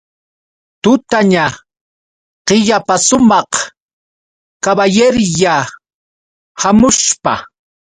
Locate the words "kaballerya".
4.63-5.55